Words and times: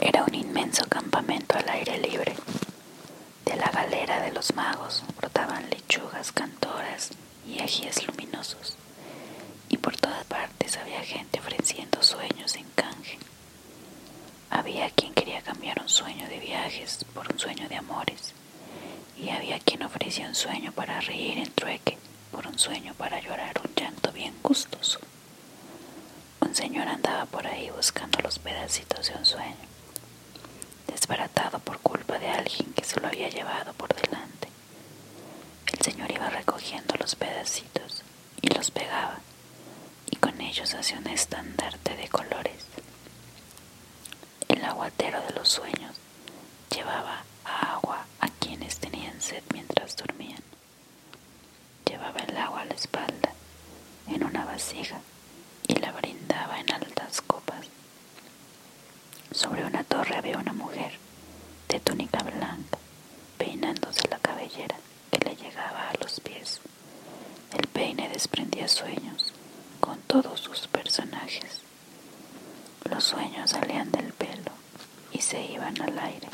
Era 0.00 0.24
un 0.24 0.34
inmenso 0.34 0.84
campamento 0.88 1.56
al 1.58 1.68
aire 1.68 1.98
libre. 1.98 2.34
De 3.44 3.56
la 3.56 3.70
galera 3.70 4.20
de 4.22 4.32
los 4.32 4.54
magos 4.54 5.02
brotaban 5.16 5.68
lechugas 5.70 6.32
cantoras 6.32 7.10
y 7.46 7.60
ajíes 7.60 8.06
luminosos, 8.06 8.76
y 9.68 9.76
por 9.76 9.96
todas 9.96 10.24
partes 10.26 10.76
había 10.76 11.02
gente 11.02 11.40
ofreciendo 11.40 12.02
sueños 12.02 12.54
en 12.56 12.66
canje. 12.74 13.18
Había 14.50 14.90
quien 14.90 15.14
quería 15.14 15.42
cambiar 15.42 15.80
un 15.80 15.88
sueño 15.88 16.28
de 16.28 16.38
viajes 16.38 17.04
por 17.14 17.30
un 17.32 17.38
sueño 17.38 17.68
de 17.68 17.76
amores, 17.76 18.34
y 19.16 19.30
había 19.30 19.58
quien 19.60 19.82
ofrecía 19.82 20.28
un 20.28 20.34
sueño 20.34 20.72
para 20.72 21.00
reír 21.00 21.38
en 21.38 21.52
trueque 21.52 21.98
por 22.30 22.46
un 22.46 22.58
sueño 22.58 22.94
para 22.94 23.20
llorar 23.20 23.60
un 23.64 23.74
llanto 23.74 24.12
bien 24.12 24.34
gustoso. 24.42 25.00
Un 26.40 26.54
señor 26.54 26.88
andaba 26.88 27.24
por 27.26 27.46
ahí 27.46 27.70
buscando 27.70 28.18
los 28.20 28.38
pedacitos 28.38 29.08
de 29.08 29.14
un 29.16 29.26
sueño, 29.26 29.67
desbaratado 30.98 31.60
por 31.60 31.78
culpa 31.78 32.18
de 32.18 32.28
alguien 32.28 32.72
que 32.74 32.84
se 32.84 32.98
lo 33.00 33.06
había 33.06 33.28
llevado 33.28 33.72
por 33.74 33.94
delante. 33.94 34.48
El 35.72 35.78
señor 35.80 36.10
iba 36.10 36.28
recogiendo 36.28 36.94
los 36.98 37.14
pedacitos 37.14 38.02
y 38.42 38.48
los 38.48 38.72
pegaba, 38.72 39.20
y 40.10 40.16
con 40.16 40.40
ellos 40.40 40.74
hacía 40.74 40.98
un 40.98 41.06
estandarte 41.06 41.94
de 41.96 42.08
colores. 42.08 42.64
El 44.48 44.64
aguatero 44.64 45.20
de 45.22 45.34
los 45.34 45.48
sueños 45.48 45.94
llevaba 46.74 47.22
agua 47.44 48.04
a 48.18 48.28
quienes 48.40 48.78
tenían 48.78 49.20
sed 49.20 49.42
mientras 49.52 49.96
dormían. 49.96 50.42
Llevaba 51.86 52.20
el 52.20 52.36
agua 52.36 52.62
a 52.62 52.64
la 52.64 52.74
espalda 52.74 53.32
en 54.08 54.24
una 54.24 54.44
vasija 54.44 55.00
y 55.68 55.74
la 55.76 55.92
brindaba 55.92 56.58
en 56.58 56.72
altas 56.72 57.20
copas. 57.20 57.66
Sobre 59.30 59.64
una 59.64 59.77
torre 59.98 60.16
había 60.16 60.38
una 60.38 60.52
mujer 60.52 60.92
de 61.68 61.80
túnica 61.80 62.22
blanca 62.22 62.78
peinándose 63.36 64.06
la 64.08 64.20
cabellera 64.20 64.76
que 65.10 65.18
le 65.18 65.34
llegaba 65.34 65.88
a 65.88 65.94
los 66.00 66.20
pies. 66.20 66.60
El 67.52 67.66
peine 67.66 68.08
desprendía 68.08 68.68
sueños 68.68 69.34
con 69.80 69.98
todos 70.02 70.38
sus 70.38 70.68
personajes. 70.68 71.62
Los 72.88 73.02
sueños 73.02 73.50
salían 73.50 73.90
del 73.90 74.12
pelo 74.12 74.52
y 75.10 75.20
se 75.20 75.44
iban 75.44 75.82
al 75.82 75.98
aire. 75.98 76.28